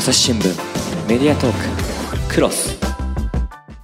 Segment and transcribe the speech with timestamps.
[0.00, 1.52] 朝日新聞メディアトー
[2.26, 2.78] ククロス。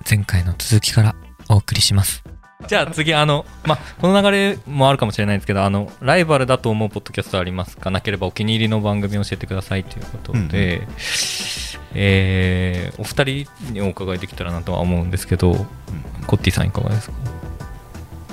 [0.08, 1.14] 前回の続きから
[1.50, 2.24] お送りします。
[2.66, 7.90] じゃあ次あのまあこの流れもあるかもしれないんですけどあのライバルだと思うポッドキャストありますか？
[7.90, 10.88] なければお気に入りの番組を教えてくださいということで、
[11.93, 15.53] えーお二人にお伺いできたらなとは思うんですけど、
[16.27, 17.17] コッティさんいかがですか？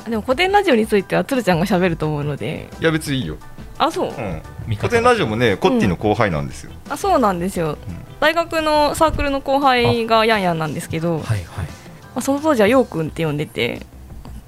[0.10, 2.70] でも古典ラジオについてはつるちゃんが喋ると思うので。
[2.80, 3.36] いや別にいいよ、
[3.78, 4.10] あそう。
[4.10, 7.78] うん、見古典ラジオもねコッティの後輩なんですよ、あそうなんですよ。
[8.20, 11.68] 大学のサークルの後輩がヤンヤンなんですけどまはいはい。
[12.16, 13.86] あ、その当時はヨウくんって呼んでて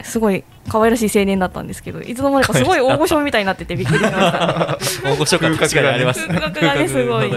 [0.03, 4.77] すごい可愛らしい青年だったんですけどいつの間にかすごい大御所みたいになっててびっくりしました。
[5.03, 6.27] 大御所感確かにあります。
[6.27, 7.31] 風格がねすごい。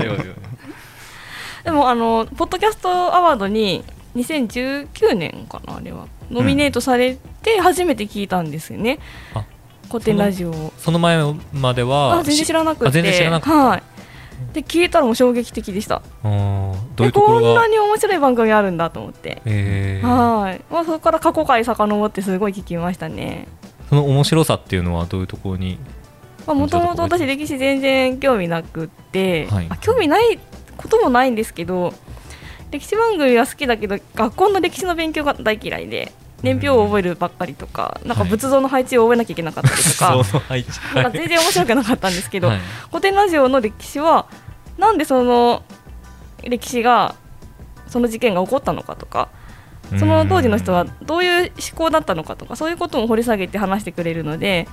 [1.65, 3.85] でもあのポッドキャストアワードに
[4.17, 6.07] 2019年かなあれは。
[6.31, 8.99] ノミネートされて初めて聞いたんですよね、
[9.35, 9.45] あ
[9.91, 10.73] 古典ラジオを。
[10.79, 11.19] その前
[11.53, 12.89] まではあ全然知らなくて。
[12.89, 13.83] あ全然知らなかったはい。
[14.53, 15.97] で聞いたらもう衝撃的でした。
[16.23, 20.01] あーどういうえとこんなに面白い番組あるんだと思って、え。
[20.03, 23.49] ーはい、まあ、そこから過去回遡ってすごい聞きましたね。
[23.89, 25.79] その面白さっていうのはどういうところに？
[26.47, 29.67] もともと私歴史全然興味なくって、はい。
[29.69, 30.39] あ興味ない
[30.77, 31.93] こともないんですけど
[32.71, 40.71] 歴史番組は好きだけど学校の歴史の勉強が大嫌いで年表を覚えるばっかりとか、なんか仏像の配置を覚えなきゃいけなかったりとか、その配置。
[40.95, 42.61] なんか全然面白くなかったんですけど、はい。
[42.91, 44.27] 古典ラジオの歴史は
[44.79, 45.65] なんでその
[46.43, 47.17] 歴史が
[47.89, 49.29] その事件が起こったのかとか
[49.99, 54.69] その当時の人はどういう思考だったのかとかそういうことも掘り下げて話してくれるので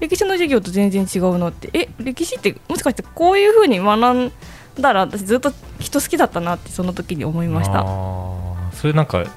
[0.00, 4.32] 歴史の授業と全然違うなってえ歴史ってもしかしてこういうふうに学ん
[4.78, 7.84] だら私ずっと人好きだったなってその時に思いました。
[8.72, 9.30] それなんかす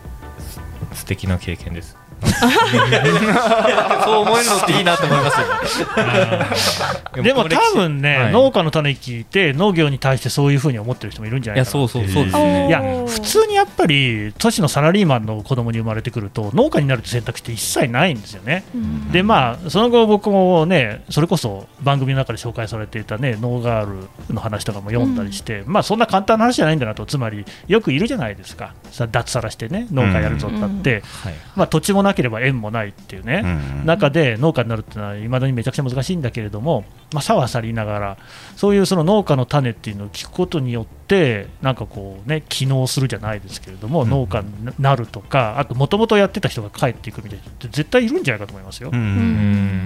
[1.05, 2.04] 素敵な経験です。
[4.03, 7.23] そう思えるのっていいなと思いますよ。
[7.23, 8.31] でも多分ね、はい。
[8.31, 12.25] 農家の種聞いて農業に対してそういうふうに思ってる人もいるんじゃないかなそうそうそう。
[12.25, 12.67] ですおね。
[12.67, 18.63] いやー普通にやっぱり都市のサラリーマンの子供に生まれてくると農家になるって選択肢って一切ないんですよね。
[18.73, 19.11] うん。
[19.11, 23.89] でまあその後僕もねそれこそ番組の中で紹介されていたねノーガー
[24.27, 27.05] ルの話とかも読んだりして、まあそんな簡単な話じゃないんだなと。
[27.05, 28.73] つまりよくいるじゃないですか。
[28.91, 31.33] さ脱サラしてね農家やるぞってなって、はい。
[31.55, 38.17] まあ土地もなければ縁もないっていうね、うん中で農家になるっていうのはいまだにめちゃくちゃ難しいんだけれども、まあ、さはさりながら
[38.55, 44.09] そういうその農家の種っていうのを聞くことによってなんかこうね機能するじゃないですけれども、うん。
[44.09, 44.47] 農家に
[44.79, 48.89] なるとかあともともとやってた人が帰っていくみたいな人って絶対いるんじゃないかと思いますよ。
[48.91, 49.01] うんう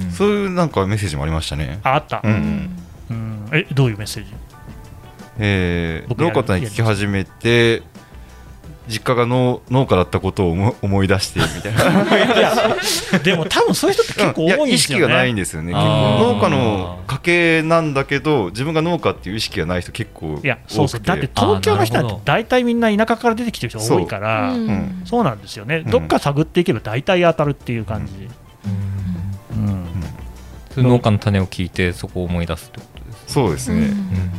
[0.08, 2.70] んそういうなんかメッセージもありましたね、ああった、うん
[3.10, 3.50] うん。
[3.52, 4.34] えどういうメッセージ？
[5.38, 7.82] えー、農家に聞き始めて
[8.90, 13.20] 実家が農農家だったことを思思い出してみたいな。
[13.20, 15.14] でも多分そういう人って結構多いん意識ですよね。
[15.14, 15.74] がないんですよね。
[15.74, 21.02] 結構農家の家系なんだけど自分が農家っていう意識がない人結構いやそうそう。
[21.02, 22.16] 多くだって東京の人あーなるほど。
[22.16, 24.68] なんて大体みんな田舎から出てきてる人が多いからうん。
[24.68, 25.02] うん。
[25.06, 25.92] そうなんですよね、うん。
[25.92, 28.14] どっか探っていけば大体当たるっていう感じ。
[29.56, 29.86] うん。
[30.72, 34.32] それ農家の種を聞いてそこを思い出すってことですそうですね、うん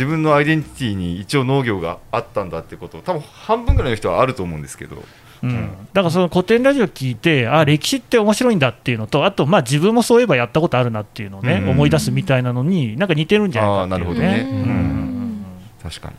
[0.00, 5.02] 自分のアイデンティティに一応農業があったんだってこと多分半分ぐらいの人はあると思うんですけど。
[5.42, 5.72] うん。
[5.92, 11.70] だからその古典ラジオ聞いて、あ歴史って面白いんだっていうのと、あと、まあ、自分もそういえばやったことあるなっていうのをね、うん。
[11.70, 14.44] 思い出すみたいなのに、なんか似てるんじゃないかっていうあーなるほどね。
[14.44, 14.50] ね。
[14.50, 15.44] うん。
[15.82, 16.14] 確かに。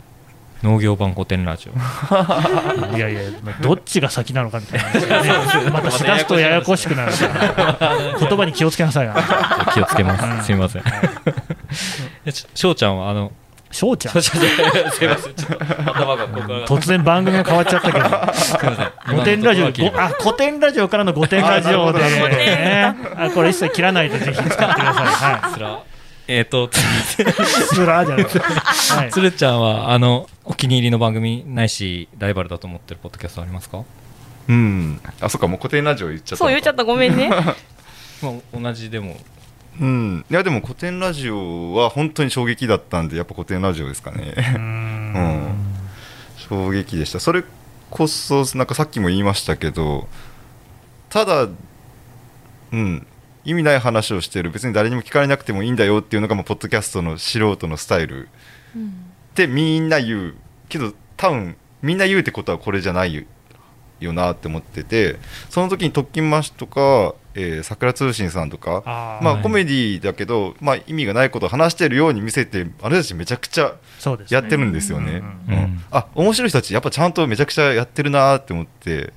[0.61, 1.73] 農業版古典ラジオ。
[2.95, 5.23] いやいや、まあどっちが先なのかみたいな話が
[5.63, 7.27] ね、 またしだすとややこしくなるか
[7.79, 9.15] ら、 言葉に気をつけなさいな。
[9.73, 10.39] 気をつけまうん。
[10.41, 10.83] すすみません。
[12.25, 13.31] えししょうちゃんはあの
[13.71, 14.21] 翔ちゃん。
[14.21, 14.91] しょうちゃん。
[14.91, 15.33] すいません。
[15.89, 16.27] 頭が
[16.67, 18.91] 突然番組が変わっちゃったけど、すいません。
[19.05, 19.67] 古典ラジオ、
[19.99, 25.41] あ古典ラジオからの古典ラジオで、あこれ一切切らないでぜひ使ってください。
[25.41, 25.79] はすら。
[26.27, 28.99] えっ、とい、スラーじゃない。
[28.99, 29.11] はい。
[29.11, 33.83] つるちゃんはあのお気に入りの番組ないしライバルだと思ってるポッドキャストありますか、
[34.47, 35.01] うん。
[35.19, 36.83] あそっかもう古典ラジオ言っちゃったっそう言っちゃった。
[36.83, 37.29] ごめんね。
[38.21, 39.15] まあ、同じでも。
[39.15, 39.41] た
[39.79, 40.25] うん。
[40.29, 44.33] いやでも古典ラジオは本当に衝撃だったんでやっぱ古典ラジオですかね。
[44.55, 45.55] うん。
[46.37, 47.19] 衝撃でした。
[47.19, 47.43] それ
[47.90, 50.07] こそなんかさっきも言いましたけど
[51.09, 51.47] ただ
[52.72, 53.07] うん。
[53.43, 58.28] 意味ない話をしてる別に誰にも聞かれなくてもいいんだよっていうのがもうポッドキャストの素人のスタイル。
[58.28, 60.35] ってみんな言う。
[60.69, 63.25] けど多分みんな言うってことはこれじゃない
[64.01, 65.17] よなって思ってて
[65.49, 68.81] その時に「特勤マッシュ」とか「えー桜通信」さんとか
[69.21, 73.75] まあコメディだけど、まあ、意味がないことを話してるように見せてあれたちめちゃくちゃ
[74.29, 75.21] やってるんですよね。
[75.47, 79.13] うんうんうんあ面白い人たちやっぱちゃんとめちゃくちゃやってるなーって思って、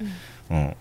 [0.51, 0.77] うん。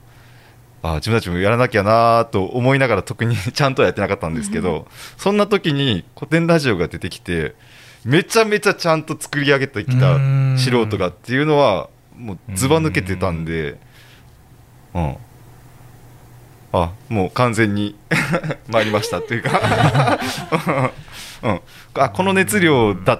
[0.81, 7.55] あ自分たちもやらなきゃなーと思いながら特に ちゃんとはやってなかったんですけど、そんな時に古典ラジオが出てきて
[8.03, 10.55] めちゃめちゃちゃんと作り上げてきたうん。
[10.57, 13.77] 素人がっていうのはもうずば抜けてたんで
[14.93, 15.17] うん。
[16.75, 17.95] あもう完全に
[18.67, 20.19] 参りましたっていうか、
[21.43, 21.61] うん、
[21.93, 23.19] あこの熱量だ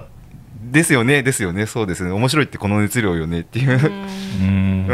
[0.70, 1.66] ですよねですよね。
[1.66, 2.10] そうですね。
[2.10, 3.92] 面白いってこの熱量よねっていう、
[4.40, 4.88] うん。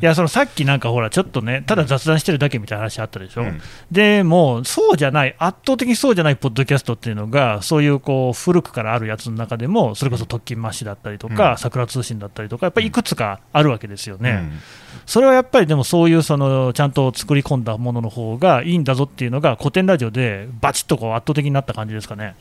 [0.00, 3.60] いやそのさっきなんかほらちょっとねただ雑談してるだけみたいな話あったでしょ、うん。
[3.90, 11.58] でもうそうじゃない圧倒的にそうじゃないポッドキャストっていうのがそういうこう古くからあるやつの中でもそれこそ特勤マッシュだったりとか、うん。
[11.58, 14.60] 桜通信だったりとかやっぱりいくつかあるわけですよね、うん。
[15.06, 22.34] それはやっぱりでもそういうそのちゃんと作り込んだものの方がいいんだぞっていうのが古典ラジオでバチッとこう圧倒的になった感じですかね。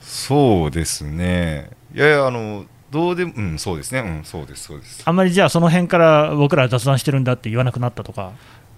[0.00, 1.70] そうですね。
[1.94, 4.00] いやいやあのどうでもうんそうですね。
[4.00, 5.02] うんそうですそうです。
[5.04, 8.32] あんまりじゃあその辺から僕らは雑談してるんだって言わなくなったとか、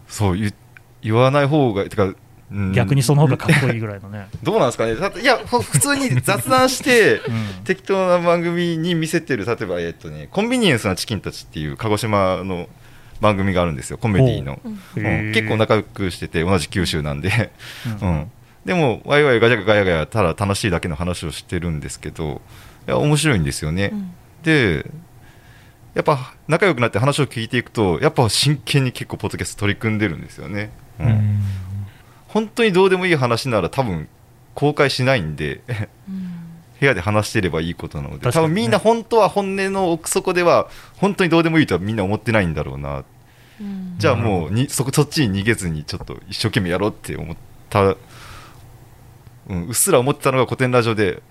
[0.08, 0.52] そう言
[1.02, 2.14] 言わない方がてか、
[2.52, 2.72] うん。
[2.72, 4.28] 逆にその方がかっこいいぐらいのね。
[4.42, 4.94] どうなんですかね。
[5.20, 7.64] いやほ普通に雑談してうん。
[7.64, 12.68] 適当な番組に見せてる例えばえっとねコンビニエンスなチキンたちっていう鹿児島の
[13.20, 13.98] 番組があるんですよ。
[13.98, 15.00] コメディの、う。
[15.00, 15.32] ん。
[15.32, 17.50] 結構仲良くしてて同じ九州なんで、
[18.00, 18.30] ううんん、
[18.64, 22.41] でもワイワイガチャガヤガヤただ楽しいだけの話をしてるんですけど
[22.87, 24.12] いや面白いんですよね、うん。
[24.43, 24.91] で
[25.94, 31.06] やっぱ仲良くなって話を聞いていくとやっぱ真剣に結構ポッドキャスト取り組んでるんですよね、うん。
[31.06, 31.41] うん。
[32.29, 34.09] 本当にどうでもいい話なら多分
[34.55, 35.61] 公開しないんで
[36.09, 36.29] うん。
[36.81, 38.32] 部屋で話していればいいことなので、ね。
[38.32, 43.05] 多分みんな本当は本音の奥底では本当にどうでもいいとはみんな思ってないんだろうな。
[43.61, 43.94] うん。
[43.99, 47.37] じゃあもうにそこそっちに逃げずにちょっと一生懸命やろうって思っ
[47.70, 47.97] た、
[49.48, 51.22] うん、うっすら思ってたのが古典ラジオで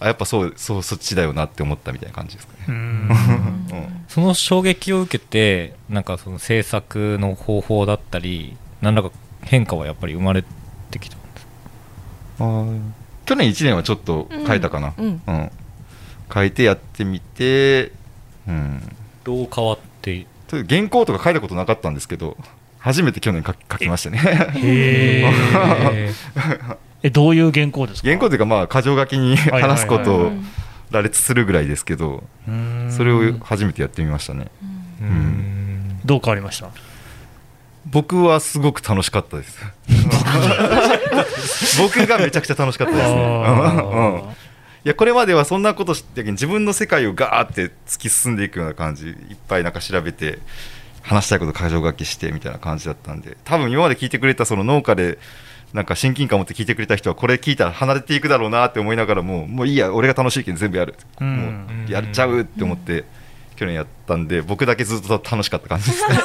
[0.00, 2.64] あやっぱそうそうそっちだよなって思ったみたいな感じですかね。
[2.68, 2.74] うん。
[2.74, 4.04] うん。
[4.08, 9.10] その衝撃を受けてなんかその制作の方法だったり何らか
[9.42, 10.44] 変化はやっぱり生まれ
[10.90, 11.46] てきたんです
[13.26, 15.20] 去年1年はちょっと変えたかな、うん。
[15.26, 15.50] うん。
[16.32, 17.92] 変えてやってみて、
[18.46, 20.26] うん、どう変わって？
[20.46, 22.36] と原稿とか書いたことなかったんですけど
[22.78, 24.18] 初めて去年書き書きましたね。
[24.56, 28.08] へー えどういう原稿ですか？
[28.08, 30.44] 原稿というかまあ箇条書きに話すことをうん
[30.90, 32.88] 羅列するぐらいですけどうん。
[32.90, 34.46] それを初めてやってみましたね。
[35.02, 36.00] うん。
[36.04, 36.70] どう変わりました？
[37.86, 39.58] 僕はすごく楽しかったです。
[41.80, 43.14] 僕がめちゃくちゃ楽しかったですね。
[43.14, 44.20] うんうん。
[44.20, 44.24] い
[44.84, 49.14] やこれまではそんなことして自分の世界をガーって突き進んでいくような感じいっ
[49.48, 50.38] ぱいなんか調べて
[51.02, 55.18] 話したいこと箇条書きしてみたいな感じだったんで多分今まで聞いてくれたその農家で
[55.72, 61.36] なんか親近感を持って聞いてくれた人はこれ聞いたら離れていくだろうなって思いながらももういいや俺が楽しいけど全部やる、うん。
[61.36, 63.04] もうやっちゃうって思って
[63.56, 66.18] 去年やったんで僕だけずっと楽しかった感じですね。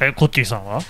[0.00, 0.80] えコッティさんは？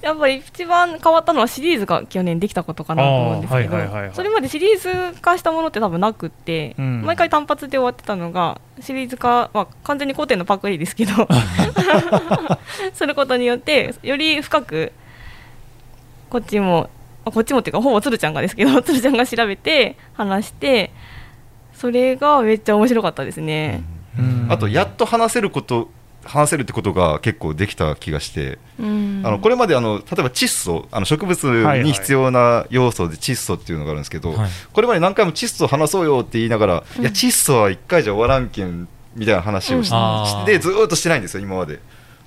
[0.00, 4.08] やっぱり一番変わったのはシリーズが去年できたことかなと思うんですけあーはいはいはいはい。
[4.10, 7.02] どそれまでシリーズ化したものって多分なくって、うん。
[7.02, 11.12] 毎回単発で終わってたのがシリーズ化は完全に古典のパクリですけど
[12.94, 14.92] することによってより深く
[16.30, 16.88] こっちも
[17.24, 20.92] あこっちもっていうかほぼつるちゃんがですけど つるちゃんが調べて話して
[21.74, 23.82] それがめっちゃ面白かったですね。
[24.18, 24.46] うん。
[24.50, 25.90] あとやっと話せること
[26.24, 29.22] 話せるってことが結構できた気がして、うん。
[29.24, 34.50] あのこれまであの例えば窒素あの植物はいに必要な要素で窒素っていうのがあるんですけど、はい。
[34.72, 37.02] これまで何回も窒素話そうよって言いながら、うん。
[37.02, 41.80] いや窒素は1回じゃ終わらんけんみたいな話をし,、うんずーっとしてないんですよ今まで、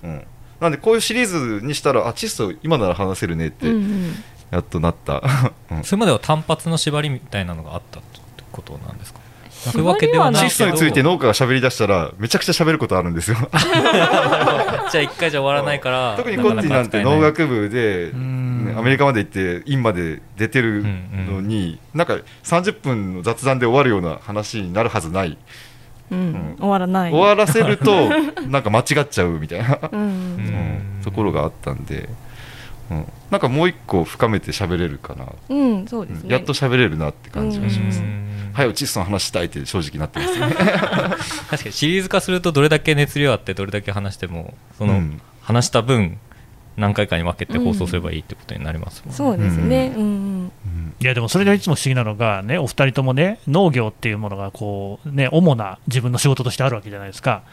[0.03, 0.23] うん、
[0.59, 1.25] なんでこういうシリー
[1.59, 4.13] ズにしたらあ窒素今なら話せるねってうんうん。
[4.51, 5.23] やっとなった、
[5.71, 8.19] う んそれまでは単発の縛りみたいなのがあったって
[8.51, 9.20] ことなんですか？
[9.61, 13.37] そういうわけではない窒素について農家が喋り出したらめちゃくちゃ喋ることあるんですよ。
[14.91, 18.11] じゃあ一回じゃ終わらないから特にコッティなんて農学部で、
[18.77, 20.83] アメリカまで行って院まで出てる
[21.29, 25.37] のに、なんか30分の雑談で終わるような話になるはずない、
[26.09, 26.17] うん。
[26.17, 26.55] うん。
[26.59, 27.11] 終わらない。
[27.11, 28.09] 終わらせると
[28.47, 29.77] なんか間違っちゃうみたいな、
[31.03, 32.09] ところがあったんで、
[32.89, 36.33] うん、なんかもう一個深めて喋れるかな、うん、そうですね。
[36.33, 38.03] やっと喋れるなって感じがします、
[38.51, 38.55] うん。
[38.55, 40.39] 早く窒素の話したいって正直なってます。
[40.39, 40.55] ね
[41.49, 45.21] 確かにシリーズ化するとどれだけ熱量あってどれだけ話してもその、うん。
[45.41, 46.19] 話した分
[46.77, 49.93] 何回かに分けて放送すればいいってことになりますもんね、そうですね。
[49.95, 50.03] うん。
[50.03, 50.07] うん。
[50.07, 50.95] うん。
[50.99, 57.43] いやでもそれでいつも不思議なのが、ね、お二人ともね、農業っていうものがこう、ね、主な自分の仕事としてあるわけじゃないですか、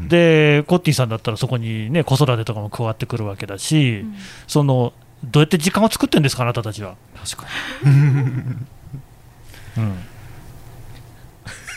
[0.00, 4.04] うんでコッティさんだったらそこに、ね、子育てとかも加わってくるわけだし、
[4.46, 4.92] その
[5.24, 6.94] どうやって時間を作ってるんですか、あなたたちは。
[7.16, 7.48] 確か
[7.84, 8.66] うん。
[9.76, 9.86] に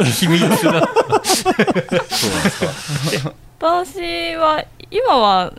[0.03, 0.57] 秘密だ。
[0.57, 3.33] そうなんですか。
[3.59, 5.53] 私は今は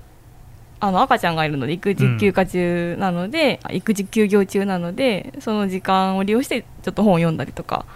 [0.81, 7.87] あの赤ちゃんがいるので育児休暇中なので、あ育児休業中なのでその時間を利用してちょっと本を読んだりとか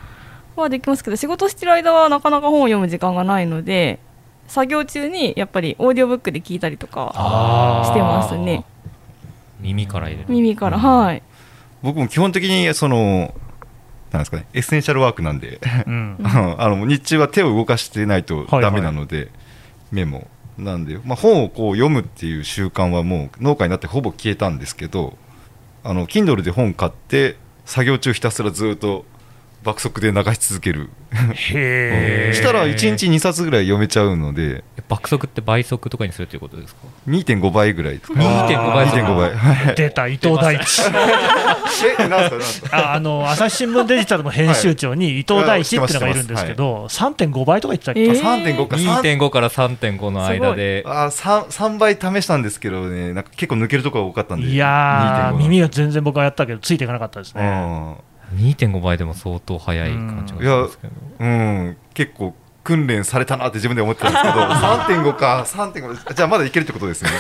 [0.54, 3.98] はできますけど仕事してる間はなかなか本を読む時間がないので
[4.46, 8.64] 作業中にやっぱりオーディオブックで聞いたりとかしてますね。
[9.58, 10.28] 耳から入れる。
[10.28, 11.22] 耳から、はい。
[11.82, 13.34] 僕も基本的にその
[14.16, 14.46] なんですかね。
[14.52, 15.61] エッセンシャルワークなんで。
[15.87, 16.16] うん。
[16.58, 19.28] あの日中は手を動かしてないとダメなので、
[19.90, 20.28] メモ。
[20.58, 25.16] なんで、まあ、本をこう読むっていう習慣はもう農家になってほぼ消えたんですけど
[25.85, 29.04] あの Kindle で本買って作業中ひたすらずっと
[29.62, 30.90] 爆速で流し続ける。
[31.12, 38.99] へえしたら1日2冊ぐらい読めちゃうので爆速って倍速とかにするということですか？2.5倍ぐらいですか2.5倍速。
[39.02, 40.83] 2.5倍はい出た伊藤大地。
[41.99, 42.95] えなんすか
[43.31, 48.21] 朝日新聞デジタルの編集長に伊藤大地っていうのがいるんですけど、3.5倍とか言ってたっけ、えー。
[48.21, 48.76] 3.5か。
[48.76, 50.85] 3 2.5から3.5の間で。
[50.87, 53.12] あ 3, 3倍試したんですけどね。
[53.12, 54.49] なんか結構抜けるところが多かったんで。
[54.49, 57.43] いやー、2.5耳が全然僕はやったけど、ついていかなかったですね。
[57.43, 60.93] うん2.5倍でも相当速い感じがするんですけど。
[61.21, 62.35] うん、結構
[62.66, 67.11] 訓練されたなって自分で思ってたんですけど 3.5か3.5じゃあまだいけるってことですね。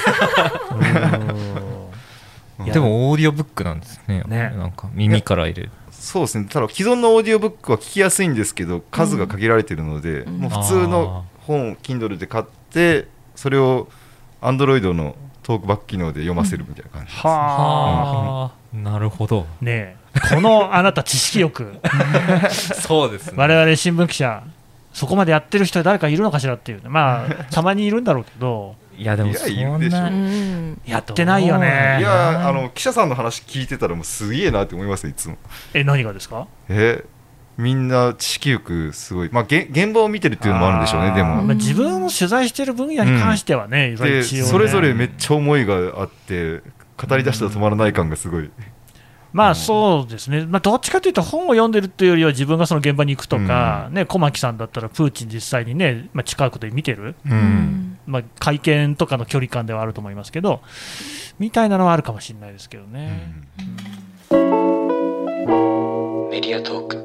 [2.72, 4.24] でもオーディオブックなんですね。
[4.26, 4.52] ね。
[4.56, 5.70] なんか耳から入れる。
[5.92, 6.48] そうですね。
[6.50, 10.38] ただ既存のオーディオブックは聞きやすいんですけど数が限られてるので、うん。
[10.38, 13.86] もう普通の本を Kindle で買ってそれを
[14.40, 19.46] Android のトークバック機能で読ませるみたいな感じです、はあ、ああなるほど。
[19.60, 21.78] ねえ、このあなた、知識欲、
[22.50, 23.34] そうですね。
[23.36, 24.42] 我々新聞記者、
[24.96, 29.98] そこまでやってる人、誰かいるのかしらっていうね、まあ、 たまにいるんだろうけど、いやでもいやそいるでしょ。
[29.98, 30.80] んなうん。
[30.86, 31.98] やってないよね。
[32.00, 32.02] い。
[32.02, 35.36] やあの記者さんの話聞いてたらもうすげえなって思いますよいつも。
[35.74, 36.46] え、何がですか？
[36.70, 37.04] え
[37.58, 39.28] みんな知識欲すごい。
[39.30, 41.42] まあげ現場を見てるっていうのもあるんでしょうねでも。
[41.42, 44.48] まあ自分の取材してる分野に関してはね、で一応ね。
[44.48, 46.62] それぞれめっちゃ思いがあって
[46.96, 48.50] 語り出したら止まらない感がすごい、
[49.36, 57.98] まあそうですね、まあ、どっちかというと、本を読んでるっていうよりは、自分がその現場に行くとか、ね、小牧さんだったら、プーチン実際にね、まあ、近くで見てる、うん。
[58.06, 60.62] まあ、会見とかの距離感ではあると思いますけど、
[61.38, 63.34] みたいなのはあるかもしれないですけどね。
[66.30, 66.96] メディアトーク。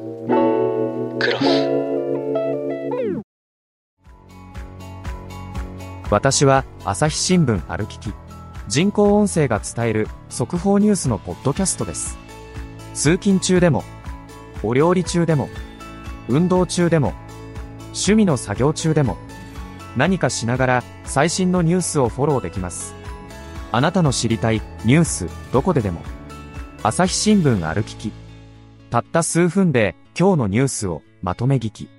[1.19, 1.45] クロス。
[6.09, 8.13] 私は朝日新聞歩きき。
[8.69, 12.20] 人工音声が伝える速報ニュースのポッドキャストです
[12.93, 13.83] 通勤中でも
[14.63, 15.50] お料理中でも
[16.27, 17.13] 運動中でも
[17.88, 19.17] 趣味の作業中でも
[19.98, 22.95] 何かしながら最新のニュースをフォローできます。
[23.74, 26.01] あなたの知りたいニュースどこででも
[26.83, 28.12] 朝日新聞歩きき
[28.89, 31.89] たった数分で今日のニュースをまとめ聞き。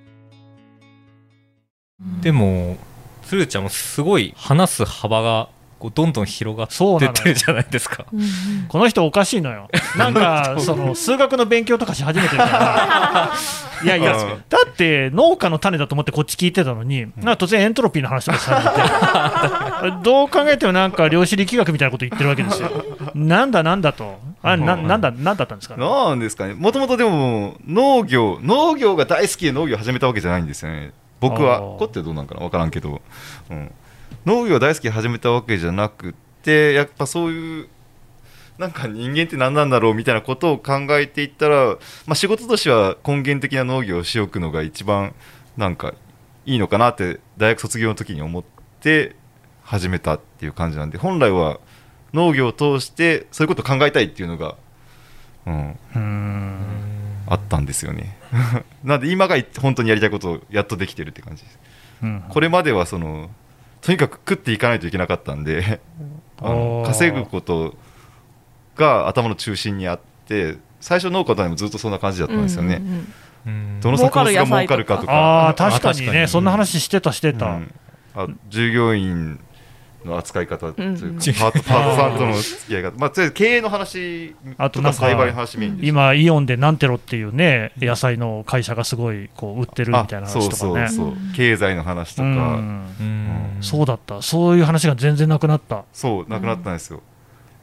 [2.21, 2.77] でも
[3.23, 5.49] 鶴ちゃんもすごい話す幅が
[5.83, 6.73] こうどんどん広がって
[7.07, 8.05] ってるじゃないですか。
[8.13, 8.27] うんうん。
[8.69, 9.67] この人おかしいのよ。
[9.99, 13.31] なんか、その、数学の勉強とかし始めてるから。
[13.83, 18.65] いやいやうん、だって農家の種だと思ってこっち聞いてたのに、なんか突然エントロピーの話とかし始
[19.83, 22.71] めて、 どう考えてもなんか量子力学みたいなこと言ってるわけですよ。
[23.13, 24.21] なんだなんだと。
[24.41, 25.75] あななんだ、なんだったんですか？
[25.75, 26.53] なんですかね。
[26.53, 30.93] もともとでも農業農業が大好きで農業を始めたわけじゃないんですよね。
[31.19, 31.59] 僕は。
[31.59, 32.39] こってどうなんかな。
[32.39, 33.01] 分からんけど、
[33.49, 33.71] うん、
[34.25, 37.67] 農業が大好きで始めたわけじゃなくてやっぱそういう
[38.57, 45.13] なんか人間って何なんだろうみたいなことを考えていったら、まあ、仕事としては根源的な農業をしておくのが一番
[45.57, 45.93] なんか
[46.45, 48.43] いいのかなって大学卒業の時に思っ
[48.79, 49.15] て
[49.63, 51.59] 始めたっていう感じなんで本来は
[52.13, 54.55] 農業を通してそういうことを考えたいっていうのが、
[55.47, 56.83] うん、うーん。
[57.27, 58.17] あったんですよね。
[58.83, 61.59] なんで今が本当にやりたいことをやっとできてるって感じです。
[62.03, 62.23] うん。
[62.29, 63.29] これまではその
[63.83, 65.81] とにかく食っていかないといけなかったんで
[66.37, 67.75] あの稼ぐこと
[68.75, 73.13] が頭の中心にあって最初農家でもずっとそんな感じだったんですよね、うんうんうん。
[73.45, 73.79] うん。
[73.81, 74.97] どの作物が儲かるか。
[74.97, 75.13] とか。
[75.13, 77.45] ああ、確かにね、そんな話してた、してた。
[77.45, 77.73] うん。
[78.15, 79.39] あ従業員
[80.05, 90.87] の扱い方というか、うんパートパートさんとの付き合い方、まあ、経営の話とあとなんかか栽培の話メインでした今、イオンでナンテロっていうね、野菜の会社がすごいこう売ってるみたいなあそう話とかね。
[90.89, 92.35] そうそう経済の話とか、うん
[92.99, 93.23] うん
[93.61, 95.85] そうだった、そういう話が全然なくなった。
[95.93, 97.01] そう、なくなったんですよ。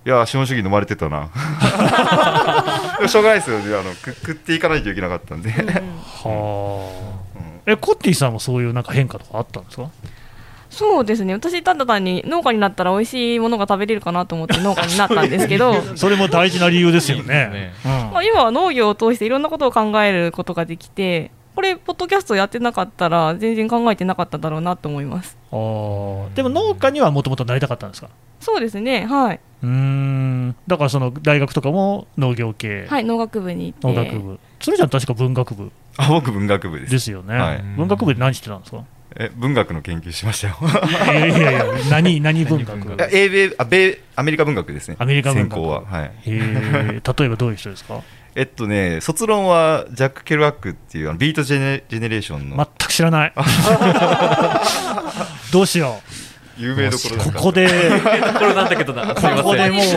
[0.07, 1.29] いや、資本主義飲まれてたな。
[3.07, 3.75] しょうがないですよね。
[3.77, 5.51] あのく食っていかないといけなかったんで。
[5.51, 6.91] は
[7.27, 7.31] あ。
[7.67, 9.91] え、コッティさんもそういうなんか変化とかあったんですか？
[10.71, 11.35] そうですね。
[11.35, 17.89] 私ただ単に農家になったら美味しいものが食べれるかなと思って 農家になったんですけどそれも大事な理由ですよいいねで。
[17.89, 18.11] うん。
[18.13, 25.37] まあ今は農業を通していろんなことを考えることができてこれポッドキャストやってなかったら全然考えてなかっただろうなと思います。
[25.51, 26.35] あー。
[26.35, 28.09] でも農家にはもともとなりたかったんですか？
[28.39, 29.05] そうですね。
[29.07, 29.41] はい。
[29.65, 30.57] うーん。
[30.69, 33.87] だからその大学とかも農業系、はい農学部に行って。
[34.01, 34.39] 農学部。
[34.61, 35.73] それじゃん確か文学部。
[35.97, 36.93] あ僕文学部です。
[36.93, 37.63] ですよね、はい。
[37.77, 38.85] 文学部で何してたんですか？
[39.17, 40.57] え文学の研究しましたよ。
[40.61, 40.65] い
[41.15, 42.97] やいやいや何 何文学？
[43.13, 44.97] 英米あ米アメリカ文学ですね。
[44.99, 45.53] アメリカ文学。
[45.53, 45.83] 専攻は。
[45.85, 46.07] はい。
[46.07, 48.01] へえ 例えばどういう人ですか？
[48.37, 52.57] えっとね卒論はジャック・ケルアックっていうあのビートジェネジェネレーションの。
[52.57, 53.33] 全く知らない。
[55.53, 56.01] どうしよ
[56.61, 57.39] 有名どころうですか？
[57.39, 57.73] ここでこ
[58.45, 59.93] れなんだけどなここでもう己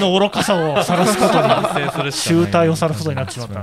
[0.00, 3.60] の愚かさを晒すことに集大を晒すことになってしまった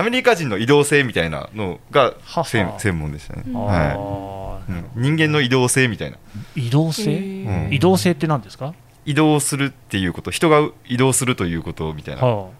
[0.00, 6.18] アメリカ人の移動性みたいなのがはは専専門でしたね、あはーいうん、人間の移動性みたいな、
[6.56, 12.50] 移動性、うん移動性って何ですか、移動するっていうこと人が移動するということみたいな、はあ、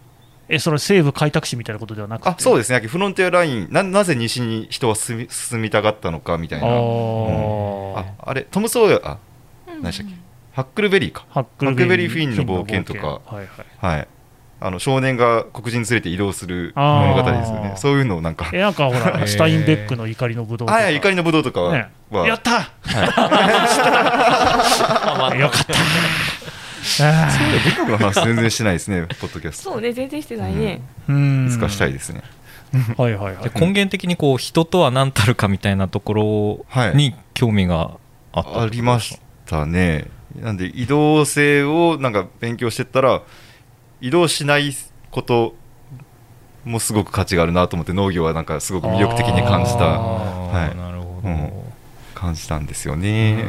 [0.48, 2.28] えそれ西部開拓史みたいなことではなくて？
[2.30, 2.78] あそうですね。
[2.86, 6.66] フロンティアラインななぜ西に人は進み進みたがったのかみたいな。
[6.66, 9.18] ああーあれトム・ソーヤあ
[9.66, 10.14] 何でしたっけ？
[10.52, 11.24] ハックルベリーか。
[11.30, 13.20] ハックルベリーフィンの冒険とか。
[13.34, 13.46] はい
[13.80, 13.96] はい。
[13.98, 14.08] はい。
[14.58, 17.74] あの少年が黒人に連れて移動する物語ですよね。
[17.76, 18.48] そういうのをなんか。
[18.54, 20.90] えなんかほら、スタインベックの怒りのぶどうとか。
[20.90, 21.76] 怒りの武道とかは、
[22.26, 22.70] やった
[25.28, 25.74] あ よかった
[27.00, 27.28] あ
[27.76, 29.72] 文学の話全然してないですね ポッドキャスト。
[29.72, 31.46] そうね全然してないね、ーうん。
[31.48, 32.22] いつかしたいですね。
[32.96, 33.44] はいはいはい。
[33.44, 37.92] で根源的にこう人とは何たるかみたいなところに興味が
[38.32, 40.06] あったありましたね。
[40.40, 43.22] なんで移動性をなんか勉強してったら
[44.00, 44.74] 移動しない
[45.10, 45.54] こと
[46.64, 49.84] もすごく価値があるなと思って農業はなんかすごく魅力的に感じた。
[49.84, 50.70] あはい。
[50.70, 51.55] ーなるほど、うん
[52.16, 53.44] 感じたんですよね。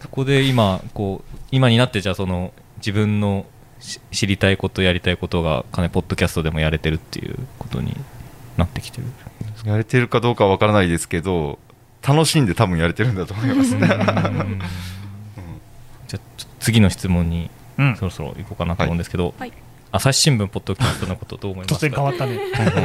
[0.00, 3.44] そこで今こう今になってじゃあその自分の
[3.80, 7.96] し知りたいことやりたいことがかなりポッドキャストでもやれてるっていうことに
[8.56, 9.06] なってきてる。
[9.64, 11.58] やれてるかどうかは分からないですけど
[12.06, 13.88] 楽しんで多分やれてるんだと思いますね。
[13.88, 14.32] じゃあ
[16.06, 17.96] ちょっと次の質問にうん。
[17.96, 19.52] そろそろ行こうかなと思うんですけど、はい
[19.96, 21.86] 朝日新聞ポッドキャストのことどう思います？
[21.86, 22.40] 突然変かわったね。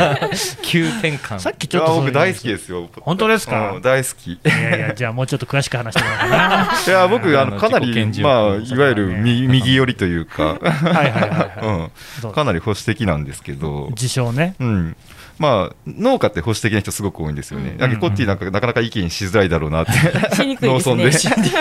[0.62, 1.40] 急転換。
[1.40, 2.88] さっきちょっと僕大好きですよ。
[3.02, 3.72] 本当ですか？
[3.72, 4.34] うん大好き。
[4.34, 6.72] いやいやじゃあもうちょっと詳しく話してもらおうかな。
[6.86, 7.88] いや僕あのかなり
[8.22, 11.90] まあ欲いわゆる右右寄りというか、はいはいはいは
[12.22, 12.32] い、う、ん。
[12.32, 14.54] かなり保守的なんですけど、自称ね。
[14.60, 14.96] うん、
[15.40, 17.72] まあ農家って保守的な人すごく多いんですよね。
[17.72, 17.78] うん。
[17.80, 20.36] だけどコッティなんかなかなか意見しづらいだろうなって。
[20.36, 21.50] しにくい農です村で。
[21.50, 21.52] ね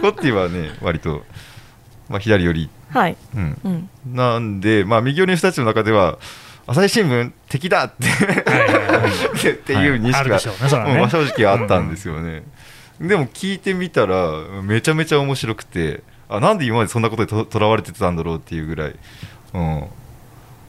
[0.00, 1.24] コッティはね割と
[2.12, 6.18] まあ左寄り、はい、うん、うん、なんでまあ右寄りの人たちの中では
[6.66, 9.50] 朝日新聞敵だってはいはいはい。
[9.50, 11.08] っていう認識があるでしょうねね。
[11.10, 12.44] 正直あったんですよね。
[13.00, 14.30] でも聞いてみたら
[14.62, 18.94] めちゃめちゃ面白くてあなんで今までそんなことにととらわれてたんだろうっていうぐらい、
[19.54, 19.84] うん、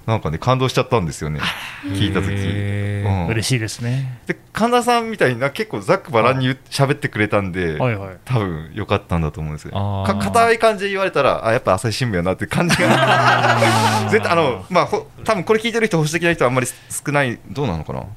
[0.05, 1.39] なんかね感動しちゃったんですよね。
[1.83, 3.27] 聞いた時、うん。
[3.27, 4.19] 嬉しいですね。
[4.27, 8.17] で神田さんみたいな結構ざっくばらんに喋ってくれたんで、はいはい。
[8.25, 9.71] 多分良かったんだと思うんですよ。
[9.71, 13.57] か硬い感じで言われたらあやっぱ朝日新聞やなって感じが。
[14.11, 18.07] 絶対あのまあほ多分これ聞いてる人保守的な人はあんまり少ないどうなのかな、うん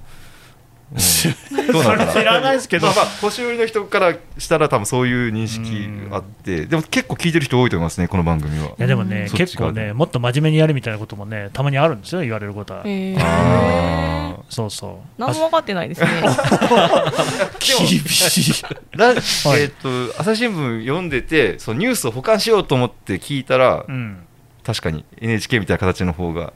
[1.72, 2.12] どうなのかな。
[2.12, 2.86] 知らないですけど。
[2.86, 6.66] まあまあ年寄りの人からしたら多分そういう認識あって。
[6.66, 8.68] でも結構聞いてる人多いと思いますねこの番組は。
[8.68, 12.82] いやでもね、結構ね、もっと真面目にやるみたいなこともね、たまにあるんですよ、言われることは。
[12.84, 15.20] えー、あそうそう。
[15.20, 16.08] 何も分かってないですね。
[17.58, 18.64] 厳しい。
[18.92, 19.16] ラはい。
[19.16, 19.72] えーっ
[20.12, 24.18] と朝日新聞読んでてそうニュースを保管しようと思って聞いたら、うん、
[24.64, 26.52] 確かに NHK みたいな形の方が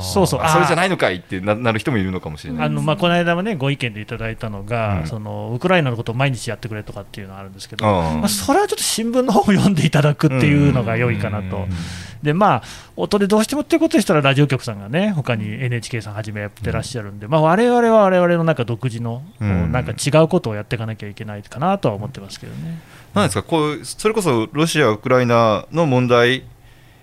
[0.00, 0.40] そうそう。
[0.42, 2.66] あそれじゃないのかいってななる人もいるのかもしれない。
[2.66, 5.06] あのまあ、この間もね、ご意見でいただいたのが、うん。
[5.06, 11.66] そのウクライナのことを毎日やってくれとかっていうのがあるんですけど、まあ、それはちょっと新聞の方を読んでいただくっていうのが良いかなと。
[12.22, 12.62] でまあ、
[12.96, 19.70] 音でどうしてもっていうことでしたら、ラジオ局さんがね、他に NHK さんはじめやってらっしゃるんで、まあ我々は我々のなんか独自の、うん。
[19.72, 22.80] なんか違うことをやっていかなきゃいけないかなとは思ってますけどね。
[23.14, 23.42] なんですか？
[23.42, 26.44] こうそれこそロシア、ウクライナの問題、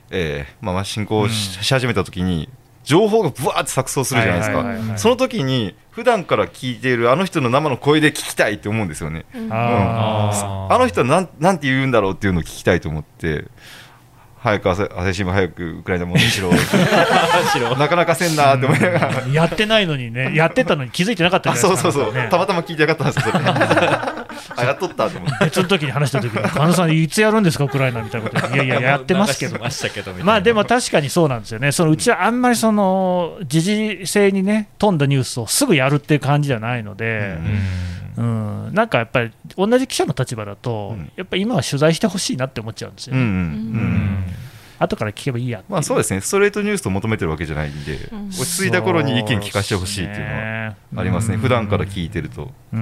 [0.09, 1.63] えーまあ、まあ侵攻し,、うん。
[1.63, 2.49] 始めたときに
[2.91, 4.99] 情報がぶわーって錯綜するじゃないですか、はいはいはいはい。
[4.99, 9.23] その時に普段から聞いているあの人の生の声で聞きたいって思うんですよね。
[9.49, 10.75] あー。
[10.75, 13.45] あの人はなんなんて言うんだろうっていうのを聞きたいと思って。
[14.43, 16.49] 早く朝朝日新聞早くウクライナ問題しろ。
[17.77, 19.27] なかなかせんなーって思いながら。
[19.31, 21.69] やってないのにね、やってたのに気づいてなかったあじゃな。
[21.69, 21.91] いですか。
[21.91, 24.10] そうそうそう、たまたま聞いてなかったんですよ、それ
[24.55, 29.59] あやっとったと思って、別の時に話した時に、神田さん、いつやるんですか、ウクライナみたいなこといやいや、 やってますけど。
[29.59, 37.37] ましたけどまあでも確かにそうなんですよね、そのうちはあんまりその時事性にね、富んだニュースをすぐやるっていう感じじゃないので、
[38.17, 38.65] うん。
[38.67, 38.73] うん。
[38.73, 41.11] なんかやっぱり、同じ記者の立場だと、うん。
[41.15, 43.29] やっぱり今は取材してほしいなって思っちゃうんですようんうね。
[43.29, 43.33] ん。
[43.33, 44.25] うん
[44.81, 46.21] 後から聞けばいいやまあそうですね。
[46.21, 48.27] ストレートニュースと求めてるわけじゃないんで、うん。
[48.29, 52.51] 落ち着いた頃に意見聞かせてほしいっていうのはありますね、普段から聞いてると。
[52.73, 52.81] うんう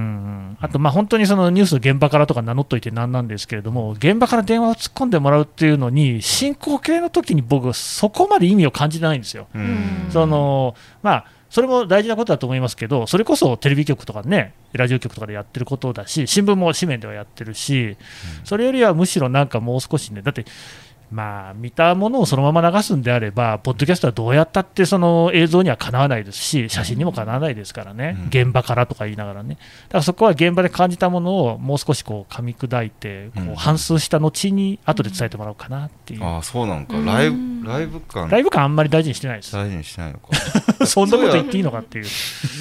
[0.51, 9.47] ん、あと、まあ、本当にそのニュース現場からとか名乗っといてなんなんですけれども、現場から電話を突っ込んでもらうっていうのに、進行形の時に僕、そこまで意味を感じてないんですよ。
[9.53, 10.07] うん。
[10.09, 17.97] そのまあそれも大事なことだと思いますけど、それこそテレビ局とかね、ラジオ局とかでやってることだし、新聞も紙面ではやってるし、
[18.43, 20.45] それよりはむしろなんかもう少しね、だって、
[21.12, 28.28] まあ、見たものをそのまま流すんであれば、ポッドキャストはどうやったってその映像にはかなわないですし、写真にもかなわないですからね、うん。
[28.28, 33.52] 現場からとか言いながらね、だからそこは現場で感じたものをもう少しこう噛み砕いて、こうん。
[33.54, 36.98] う反数した後に、後で伝えてもらおうかなっていう、ああそうなのか。
[36.98, 37.06] うん。
[37.06, 38.30] ライブライブ感。
[38.30, 39.54] ライブ感あんまり大事にしてないです。
[39.54, 40.30] 大事にしないのか。
[40.86, 42.06] そんなこと言っていいのかっていう。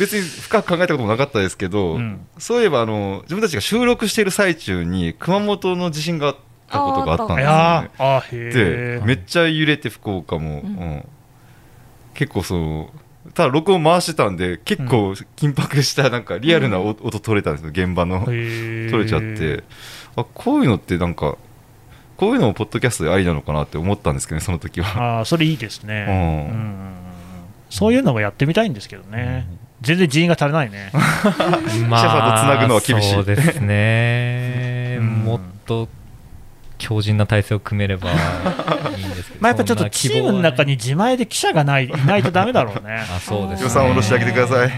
[0.00, 2.20] 別に深く考えたこともなかったですけど、うん。
[2.38, 6.36] そういえばあの自分たちが収録している最中に熊本の地震があっ
[6.68, 11.04] たことがあったんですよねでめっちゃ揺れて福岡も、うん。
[12.14, 12.90] 結構その
[13.34, 18.24] ただ録音回してたんで結構緊迫したなんかリアルな音音取れたんですよ現場の。
[18.28, 19.62] え取れちゃって。
[20.16, 21.36] あこういうのってなんか
[22.16, 25.20] こういうのもポッドキャストでありなのかなって思ったんですけどねその時は。
[25.20, 26.14] あーそれいいですね、うん。
[26.14, 26.94] うん。
[27.70, 29.46] そういうのもやってみたいんですけどね、
[29.82, 33.12] 全然人員が足りないね、 ま記者さんとつなぐのは厳しい。
[33.12, 34.96] そうですね。
[35.00, 35.06] うん。
[35.24, 35.88] もっと
[36.78, 38.10] 強靭な体制を組めれば
[39.40, 43.64] まあ、やっぱちょっとチームの中に自前で記者がないいないとダメだろうね、 あそうですね。
[43.64, 44.70] 予算を下ろしてあげてください。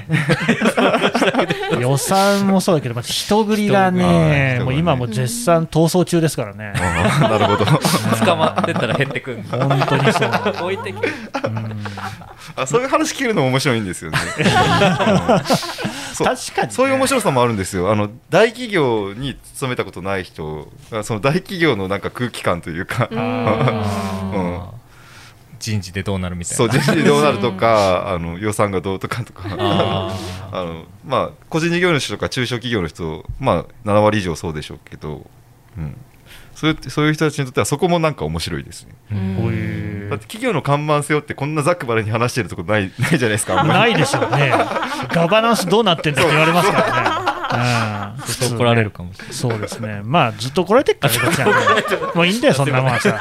[1.81, 7.65] 予算もそうだけど、まず人繰りがね、ねもう今も絶賛逃走中ですからね、あ なるほど。
[7.65, 10.31] 捕まってったら減ってくん本当にそう。
[10.65, 11.09] 置いてきて。
[11.45, 11.85] うん。
[12.57, 14.45] あそういう話聞けるのも面白いんですよね、確
[16.55, 16.71] かにね。
[16.71, 17.91] そういう面白さもあるんですよ。
[17.91, 23.09] あの大企業に勤めたことない人がその大企業のなんか空気感というか、
[24.11, 24.55] うん。
[24.55, 24.81] うん
[25.61, 26.57] 人事でどうなるみたいな。
[26.57, 29.44] そう実施でどうなるとかあの予算がどうとかとか。
[29.59, 30.16] あ
[30.51, 35.27] あのまあ個人事業主とか中小企業の人まあ7割以上そうでしょうけど、
[35.77, 35.96] うん、
[36.55, 38.94] そういうそういう人たちにとってはそこもなんか面白いですね。
[39.12, 39.55] ーこううん。
[39.55, 44.53] いうだって企業の看板背負ってこんなざっくばらんに話してるとこない ないじゃないですかないでしょうね、
[45.11, 48.00] ガバナンスどうなってんだって言われますからね。
[48.31, 49.35] うんちょっと怒られるかもしれない。
[49.35, 52.12] そうですね、まあ、ずっと怒られてっからね、こっちはね。
[52.14, 53.21] もういいんだよ、そんなもんはさ。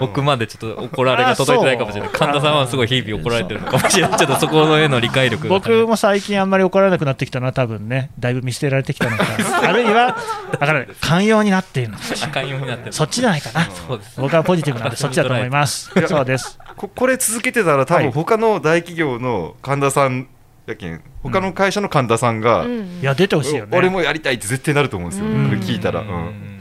[0.00, 2.10] 僕までちょっと怒られが届いてないかもしれない。
[2.10, 4.18] 神田さんはすごい日々怒られてるのかもしれない。
[4.18, 9.24] ちょっとそこのへの理解力が僕も最近あんまり怒られなくなってきたのは、多分ね、だいぶ見捨てられてきたのか、
[9.62, 10.16] あるいは、
[10.52, 11.98] だから寛容になっているの。
[11.98, 12.92] か、赤いようになってる。
[12.92, 15.90] そっちじゃないかな、そうです僕はポジティブなんで、そっちだと思います。
[16.08, 16.58] そうです。
[16.76, 18.04] ここれ続けてたら多はい。
[18.04, 20.26] 分他の大企業の神田さん
[20.66, 25.10] やけん他の会社の神田さんが、うんいや、出てほしいよね、俺もやりたいって絶対なると思うん。
[25.10, 26.10] ですよ、うんこれ聞いたら、ううん。
[26.10, 26.60] ん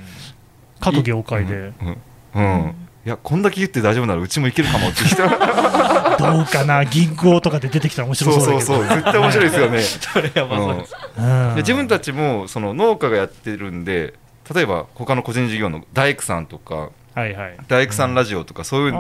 [0.80, 1.98] 各業界で、うん。
[2.36, 2.76] うん。
[3.06, 5.24] いやこんだけ言って大丈夫ならうちもいけるかもって人。
[6.18, 8.66] どうかな、銀行とかで出てきたら面白そうそうだけど。
[8.66, 9.80] そうそう絶対面白いですよね、
[10.14, 10.78] それやばそう。
[10.78, 11.56] ですうん。
[11.56, 14.14] で自分たちもその農家がやってるんで
[14.54, 17.58] 例えば他の個人事業の大工さんとかはいはい。
[17.68, 18.94] 大工さんラジオとかそういう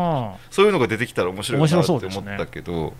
[0.51, 2.35] そういうのが出てきたら面白いなって面白思そうですね。
[2.35, 2.93] ったけど、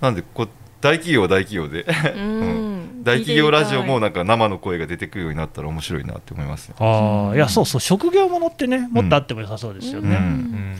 [0.00, 0.48] なんでこう
[0.80, 1.84] 大企業は大企業で。
[2.16, 3.02] うん。
[3.02, 6.74] 大企業ラジオもなんか生の声が出てくるようになったら面白いなって思いますね。
[6.78, 10.16] ああ、いや、そうそう、職業ものってね、もっとあっても良さそうですようんね。
[10.16, 10.22] うん。
[10.22, 10.76] うん。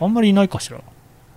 [0.00, 0.78] あんまりいないかしら。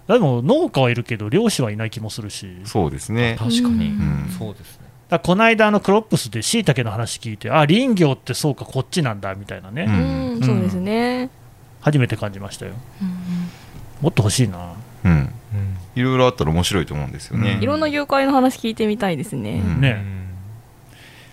[0.08, 3.36] でも農家はいるけど、漁師はいない気もするし、そうですね。
[3.40, 3.88] 確かに。
[3.88, 4.36] うん。
[4.38, 4.86] そうですね。
[5.10, 11.30] らこの間、あのクロップスでしいたけの話聞いて、あ林業ってそうか、こっちなんだみたいなね、ううんんそうですね。
[11.82, 12.74] 初めて感じましたよ。
[13.02, 13.08] うん。
[14.02, 14.74] もっと欲しいな。
[15.06, 15.34] うん。
[15.56, 17.54] うんいろいろあったら面白いと思うんですよね。
[17.54, 20.04] うんいろんな業界の話聞いてみたいですねうんね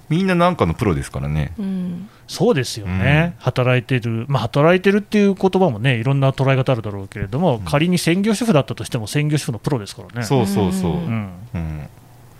[0.08, 1.52] みんななんかのプロですからね。
[1.58, 10.26] うんそうですよね、働いてる、まあ、働いてるっていう言葉もね、いろんな捉え方あるだろうけれども、ん仮に専業主婦だったとしても、専業主婦のプロですからね。
[10.26, 10.92] そうそうそう。
[10.92, 11.30] うん。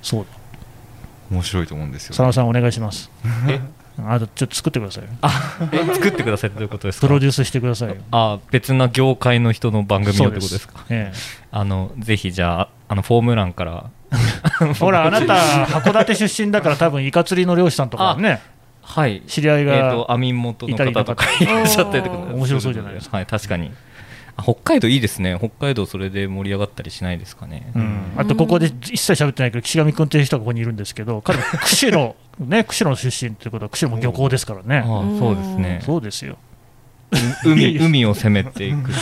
[0.01, 0.27] そう
[1.31, 2.09] 面白いと思うんですよ。
[2.11, 3.11] 佐野さん、お願いします。
[3.99, 5.11] えあとちょっと作ってくださいよ。
[5.73, 7.07] え作ってくださいってどういうことですか？
[7.07, 7.97] プロデュースしてくださいよ。
[8.11, 10.85] あ別な業界の人の番組をってことですか？
[10.89, 11.13] え
[11.51, 13.91] あのぜひじゃああのフォーム欄から。
[14.61, 18.43] え、ほら、あなた、函館出身だから、多分イカ釣りの漁師さんとかね、
[18.83, 19.23] はい。
[19.27, 22.35] 知り合いえっ、が、と網元の方とかいらっしゃってってことです。
[22.35, 23.17] 面白そうじゃないですか。
[23.17, 23.69] はい確かに。
[23.69, 23.71] あ
[24.41, 25.37] 北海道いいですね。
[25.39, 35.81] 北海道それで盛り上がったりしないですかね、うん、あとここで一切喋ってないけど、岸上君っていう人がここにいるんですけど、彼も釧路、ね、釧路出身ということは、釧路も漁港ですからね、ああそうですね。
[35.85, 36.39] そうですよ、
[37.45, 38.93] う海海を攻めていくう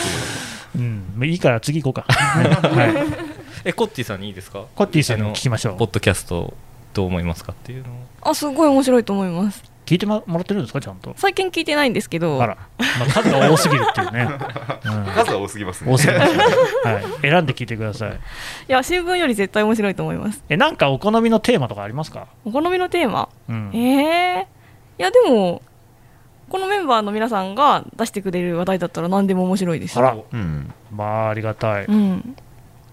[0.75, 2.93] うん、まあいいから次行こうか、 はい、
[3.65, 4.65] えコッティさんにいいですか？
[4.75, 5.77] コッティさんに聞きましょう。
[5.77, 6.53] ポッドキャスト
[6.93, 7.95] どう思いますかっていうのを。
[8.29, 11.13] あすごい面白いと思います聞いてもらってるんですか、ちゃんと？
[11.17, 14.29] 最近聞いてないんですけどあら、まあ、数が多すぎるっていうね。
[14.85, 16.43] うん数は多すぎますね多すぎますよね、
[16.85, 17.03] はい。
[17.21, 18.11] 選んで聞いてください。
[18.11, 18.13] い
[18.67, 22.27] や新聞より絶対面白いと思いますえ、なんかお好みのテーマとかありますか？
[22.45, 23.27] お好みのテーマ？
[23.49, 23.71] うん。
[23.73, 24.45] えー、い
[24.97, 25.61] やでも
[26.49, 31.85] このメンバーの皆さんが出してくれる話題だったら何でも面白いですあら、うんまあ、ありがたい。
[31.85, 32.35] ううん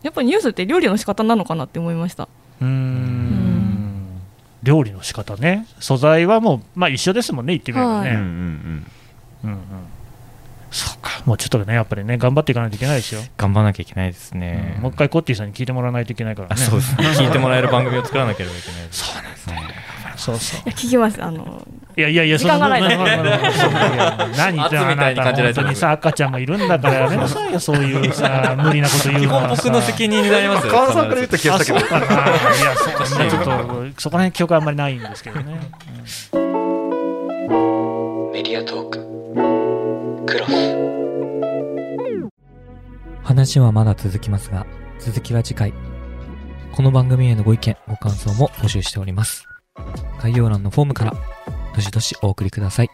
[0.01, 3.28] やっぱりニュースって料理の仕方なのかなって思いましたーん。
[4.69, 5.67] 料理の仕方ね。
[5.81, 8.09] 素材はもう、まあ一緒ですもんね、言ってみればね。
[8.11, 8.87] はいうんうん
[9.45, 9.61] うんうん。
[10.71, 11.23] そうか。
[11.25, 13.23] もうちょっとね、やっぱりね、頑張っていかないといけないですよ。
[13.39, 14.75] 頑張らなきゃいけないですね。
[14.77, 16.55] うんもう一回コッティさんに聞いてもらわないといけないからね。
[16.55, 17.07] あそうですね。
[17.17, 19.05] 聞いてもらえる番組を作らなければいけないです。
[19.07, 19.63] そうなんですね。
[20.19, 20.61] そうそう。
[20.61, 30.73] いや聞きますあのいやいやいや、時間がないそんまあまあまあまあそういや何じられてる本当にさ、赤ちゃんもいるんだからやめなさいよ、そういうさ、無理なこと言う基のは僕の責任になりますよ。
[30.73, 31.87] 川野さんから言った気があ、したけど。
[31.87, 35.59] いや、そうね、ちょっと、そこら辺記憶あんまりないんですけどね。
[38.33, 38.99] メディアトーク
[40.25, 40.51] クロス
[43.25, 44.67] 話はまだ続きますが、
[45.01, 45.75] 続きは次回。
[46.71, 49.49] この番組へのご意見、ご感想も募集しております。
[50.21, 51.15] 概要欄のフォームから、
[51.75, 52.91] どしどしお送りください。